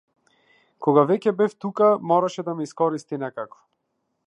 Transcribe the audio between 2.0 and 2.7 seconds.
мораше да ме